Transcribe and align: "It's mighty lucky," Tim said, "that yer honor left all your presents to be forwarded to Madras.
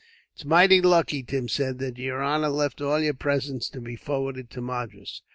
"It's 0.33 0.43
mighty 0.43 0.81
lucky," 0.81 1.21
Tim 1.21 1.47
said, 1.47 1.77
"that 1.77 1.99
yer 1.99 2.21
honor 2.23 2.49
left 2.49 2.81
all 2.81 2.99
your 2.99 3.13
presents 3.13 3.69
to 3.69 3.79
be 3.79 3.95
forwarded 3.95 4.49
to 4.49 4.59
Madras. 4.59 5.21